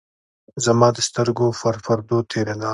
زمـا 0.65 0.89
د 0.95 0.97
سـترګو 1.07 1.47
پـر 1.59 1.75
پـردو 1.85 2.17
تېـرېده. 2.31 2.69